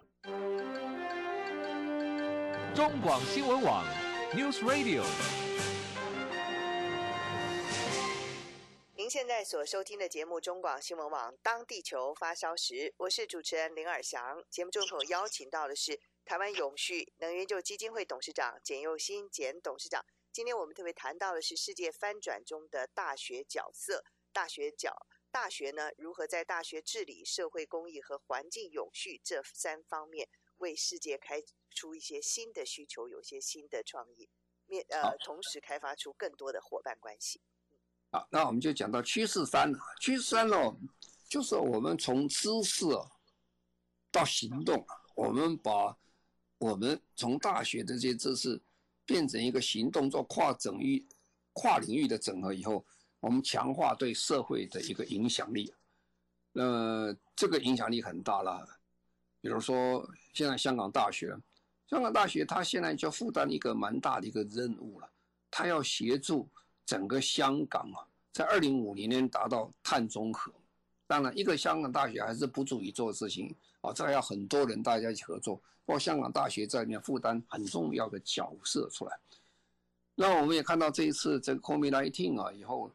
[2.75, 3.85] 中广新闻网
[4.33, 5.03] News Radio。
[8.95, 14.43] 您现在所收听的节目《中广新闻网》，当地球发烧时，我是主持人林尔翔。
[14.49, 20.05] 节目中所邀请到的是台湾永续能源就基金会董事长简佑新简董事长。
[20.31, 24.95] 今天我们特别谈到的是世界翻转中的大学角色，大学角
[25.31, 31.41] 大学呢，如何在大学治理、社会公益和环境永续这三方面为世界开
[31.73, 34.29] 出一些新的需求，有些新的创意，
[34.65, 37.41] 面呃，同时开发出更多的伙伴关系。
[38.11, 39.79] 好，那我们就讲到趋势三了。
[40.01, 40.77] 趋势三哦，
[41.29, 42.85] 就是我们从知识
[44.11, 45.97] 到行动，我们把
[46.57, 48.61] 我们从大学的这些知识
[49.05, 51.07] 变成一个行动，做跨整域、
[51.53, 52.85] 跨领域的整合以后，
[53.21, 55.73] 我们强化对社会的一个影响力。
[56.51, 58.67] 那这个影响力很大了，
[59.39, 61.33] 比如说现在香港大学。
[61.87, 65.09] 香港大学，它现在就负担一个蛮大的一个任务了，
[65.49, 66.47] 它要协助
[66.85, 67.99] 整个香港啊，
[68.31, 70.53] 在二零五零年达到碳中和。
[71.05, 75.57] 当然，一个香港大学还是不足以做事情啊，这还要很多人大家一起合作。
[75.83, 79.19] 不过，香港大学在里面负担很重要的角色出来。
[80.15, 82.89] 那我们也看到这一次这个 COVID-19 啊以后，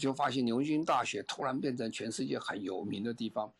[0.00, 3.52] 就发现牛津大学突然变成全世界很有名的地方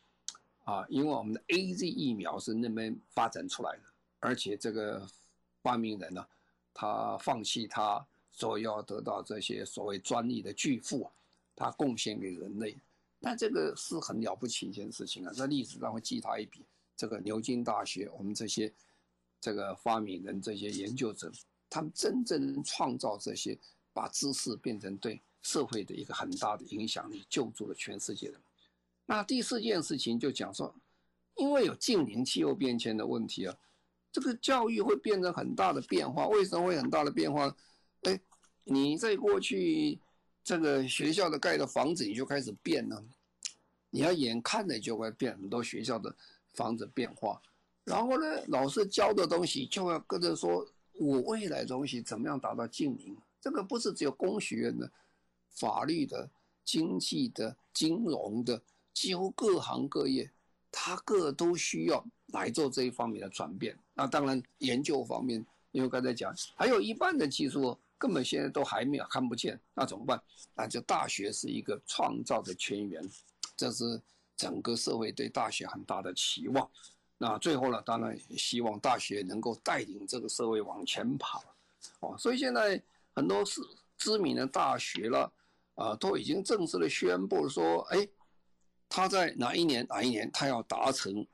[0.64, 3.82] 啊，因为我们的 AZ 疫苗是那边发展出来的。
[4.18, 5.06] 而且这个
[5.62, 6.26] 发明人呢，
[6.74, 11.08] 他放弃他所要得到这些所谓专利的巨富，
[11.54, 12.76] 他贡献给人类，
[13.20, 16.64] 但这个是很了不起一件事情啊，在历史上会记他一笔。
[16.96, 18.70] 这个牛津大学，我们这些
[19.40, 21.32] 这个发明人、这些研究者，
[21.70, 23.56] 他们真正创造这些，
[23.94, 28.40] 把知识变成对社会的一个很大的影响力，救助了全世界人。
[29.06, 30.74] 那第四件事情就讲说，
[31.36, 33.56] 因为有近邻气候变迁的问题啊。
[34.12, 37.54] 这个教育会变成很大的变化，为什么会很大的变化？
[38.02, 38.20] 哎，
[38.64, 40.00] 你在过去
[40.42, 43.00] 这个学校的盖的房子，你就开始变了，
[43.88, 46.12] 你要眼看着就会变很多学校的
[46.54, 47.40] 房子变化。
[47.84, 53.16] 然后呢，老师教的东西就要跟着说，我未来的东西怎么样达到近邻？
[53.40, 54.90] 这个不是只有工学院的、
[55.52, 56.28] 法律的、
[56.64, 58.60] 经济的、金融的，
[58.92, 60.30] 几乎各行各业，
[60.70, 63.76] 它各都需要来做这一方面的转变。
[63.94, 70.20] 那当然，研究方面，因为刚才讲，还有一半的技术根本现在都还没有看不见，那怎么办？
[70.54, 73.02] 那就大学是一个创造的泉源，
[73.56, 74.00] 这是
[74.36, 76.68] 整个社会对大学很大的期望。
[77.18, 81.44] 那最后呢，当然希望大学能够带领这个社会往前跑。
[82.00, 82.82] 哦，所以现在
[83.14, 83.60] 很多是
[83.98, 85.30] 知名的大学了，
[85.80, 88.06] 啊，都已经正式的宣布说，哎，
[88.88, 91.26] 他在哪一年哪一年他要达成。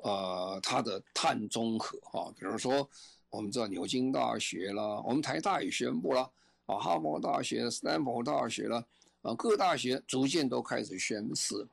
[0.00, 2.88] 呃，他的碳中和啊，比如说
[3.30, 6.20] 我们知道牛津大学啦，我们台大也宣布了
[6.66, 8.76] 啊，哈佛大学、斯坦福大学了，
[9.22, 11.66] 啊，各大学逐渐都开始宣誓。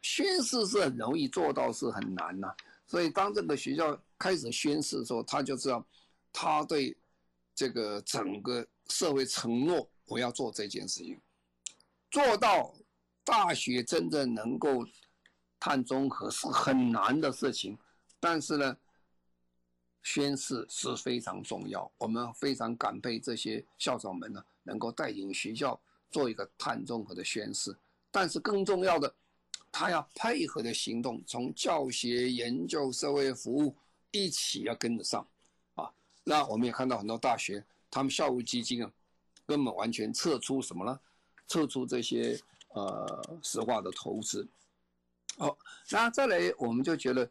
[0.00, 2.52] 宣誓是很容易做到，是很难呐、
[2.84, 5.86] 所以当这个学校开始宣誓的时候，他就知道
[6.32, 6.96] 他对
[7.54, 11.16] 这个整个社会承诺我要做这件事情，
[12.12, 12.74] 做到
[13.24, 14.86] 大学真正能够
[15.58, 17.78] 碳中和是很难的事情，
[18.20, 18.76] 但是呢，
[20.02, 21.90] 宣誓是非常重要。
[21.96, 27.74] 我们非常感佩这些校长们呢，能够带领学校做一个碳中和的宣誓。
[28.10, 29.14] 但是更重要的，
[29.70, 33.74] 他要配合的行动，从教学、研究、社会服务
[34.10, 35.26] 一起要跟得上
[35.76, 35.90] 啊。
[36.24, 38.92] 那我们也看到很多大学，他们校务基金啊，
[39.46, 41.00] 根本完全撤出什么呢？
[41.48, 42.38] 撤出这些
[42.74, 44.46] 呃石化的投资。
[45.38, 45.56] 好，
[45.90, 47.28] 那再来我们就觉得，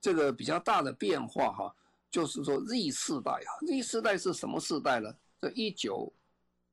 [0.00, 1.74] 这个比较大的变化哈，
[2.10, 5.12] 就是说 Z 世代啊，Z 世代是什么世代呢？
[5.40, 6.12] 这一九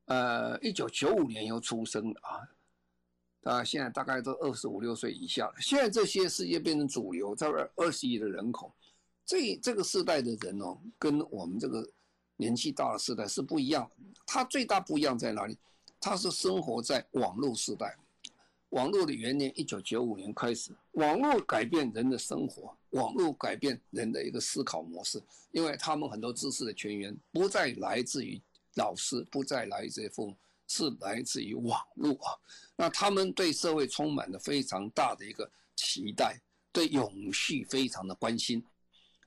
[0.06, 2.48] 呃一九九五年又出生的啊。
[3.44, 5.50] 啊，现在大概都二十五六岁以下。
[5.58, 8.74] 现在这些世界变成主流，在二十亿的人口，
[9.24, 11.88] 这这个世代的人哦，跟我们这个
[12.36, 13.90] 年纪大的世代是不一样。
[14.26, 15.56] 它最大不一样在哪里？
[16.00, 17.96] 他是生活在网络时代，
[18.70, 25.22] 网络的元年一九九五年开始，网络改变人的生活，网络改变人的一个思考模式，
[25.52, 28.40] 因为他们很多知识的泉源不再来自于
[28.74, 30.36] 老师，不再来自于父母。
[30.70, 32.36] 是来自于网络啊，
[32.76, 36.38] 那他们对社会充满了非常大的一个期待，
[36.70, 38.62] 对永续非常的关心，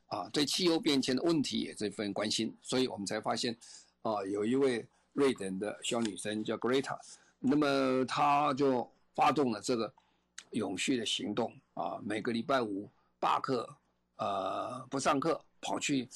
[0.05, 3.57] 啊，对气候变迁的问题也这份关心，所以我们才发现，
[4.03, 6.97] 啊，有一位瑞典的小女生叫 Greta，
[7.39, 9.93] 那么她就发动了这个
[10.51, 12.89] 永续的行动啊，每个礼拜五
[13.19, 13.67] 罢课，
[14.17, 16.07] 呃，不上课，跑去。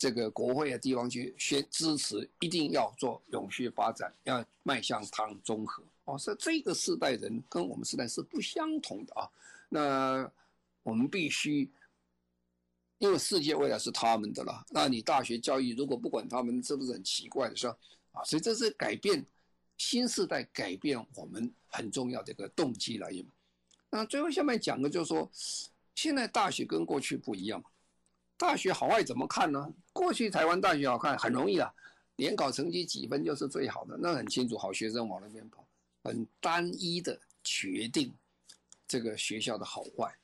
[0.00, 5.82] 这个国会的地方去宣支持，一定要做永续发展，要迈向碳中和。
[6.04, 9.28] 哦，所以这个世代人跟我们世代是不相同的啊。
[9.68, 10.30] 那
[10.84, 11.68] 我们必须，
[12.98, 14.64] 因为世界未来是他们的了。
[14.70, 17.68] 那你大学教育如果不管他们，是不是很奇怪的事
[18.12, 18.22] 啊？
[18.24, 19.24] 所以这是改变
[19.76, 23.24] 新时代改变我们很重要的一个动机来源。
[23.90, 25.30] 那最后下面讲的就是说，
[25.94, 27.62] 现在大学跟过去不一样。
[28.36, 29.72] 大学好坏怎么看呢？
[29.92, 31.72] 过去台湾大学好看很容易啊，
[32.16, 35.66] 联考成绩几分就是最好的，那很清楚，好学生往那边跑，
[36.04, 38.14] 很单一的决定
[38.86, 40.16] 这个学校的好坏。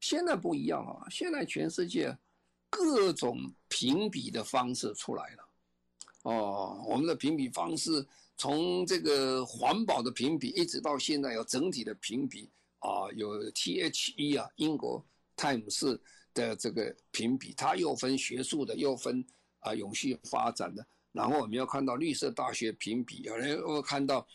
[0.00, 2.16] 现在不一样啊，现在全世界
[2.68, 5.48] 各种评比的方式出来了。
[6.22, 8.06] 哦，我们的评比方式
[8.36, 15.04] 从这个环保的评比，一直到现在有整体的评比啊，有 THE 啊，英国
[15.36, 16.00] 泰晤士。
[16.34, 19.22] 的这个评比，它又分学术的，又分
[19.58, 20.82] 啊永续发展的。
[21.12, 24.26] 然后我们要看到绿色大学评比，有人又看到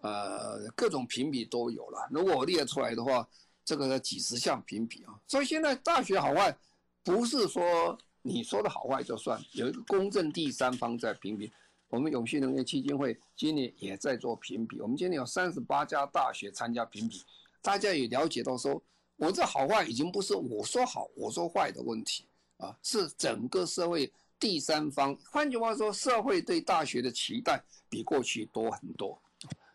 [0.00, 2.08] 呃各种评比都有了。
[2.10, 3.28] 如果我列出来的话，
[3.66, 5.12] 这个几十项评比啊。
[5.28, 6.56] 所以现在大学好坏
[7.04, 11.52] 不是说你说的好坏就算，有一个公正第三方在评比。
[11.88, 17.22] 我们永续能源基金会今年也在做评比，我们今年有三十八家大学参加评比，
[17.60, 18.82] 大家也了解到说。
[19.16, 24.10] 我这好坏已经不是我说好我说坏的问题啊，是整个社会
[24.40, 25.16] 第三方。
[25.30, 29.20] 换句话说，社会对大学的期待比过去多很多。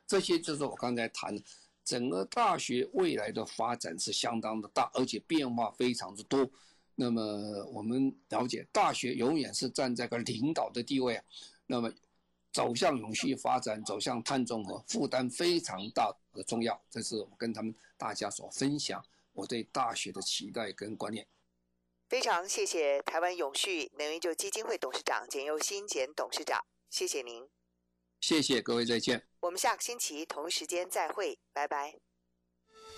[0.06, 1.42] 这些就是我刚才谈的，
[1.86, 6.50] 整个大学未来的发展是相当的大，而且变化非常的多。
[7.00, 7.22] 那么
[7.72, 11.22] 我们了解，大学永远是站在个领导的地位。
[11.68, 11.94] 那么
[12.52, 16.82] 走向永续发展，走向碳中和，负担非常大的重要。
[16.90, 19.04] 这是我跟他们大家所分享。
[19.34, 21.28] 我对大学的期待跟观念，
[22.10, 27.48] 非常谢谢台湾永续能源就基金会董事长简又新简董事长，谢谢您，
[28.20, 29.24] 谢谢各位，再见。
[29.42, 31.94] 我们下个星期同一时间再会，拜拜。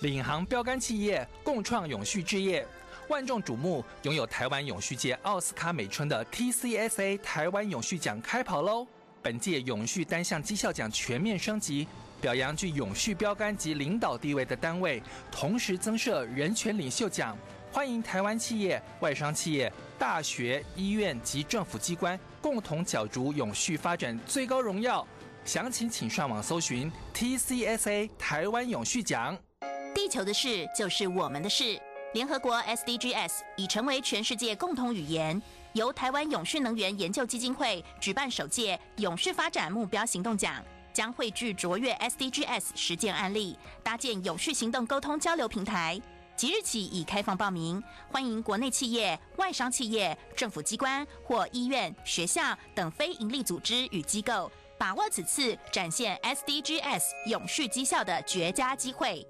[0.01, 2.65] 领航标杆企业共创永续置业，
[3.09, 8.85] 万众瞩目，拥有台湾永续界奥斯卡美春的 TCSA 台湾永续奖开跑喽！
[9.23, 11.87] 本届永续单项绩效奖全面升级。
[12.21, 15.01] 表扬具永续标杆及领导地位的单位，
[15.31, 17.35] 同时增设人权领袖奖，
[17.71, 25.05] 欢迎台湾企业、外商企业、大学、医院及政府机关共同角逐永续发展最高荣耀。
[25.45, 29.35] 详情请上网搜寻 TCSA 台湾永续奖。
[29.95, 31.81] 地球的事就是我们的事。
[32.13, 35.39] 联合国 SDGs 已成为全世界共同语言，
[35.73, 40.63] 由台湾永续能源研究基金会举办首届永续发展目标行动奖。
[40.91, 46.01] 将汇聚卓越 SDGs 实践案例，搭建永续行动沟通交流平台。
[46.35, 47.81] 即日起已开放报名，
[48.11, 59.25] 欢迎国内企业、外商企业、政府机关或医院、学校等非营利组织与机构，把握此次展现 SDGs 永续绩效的绝佳机会。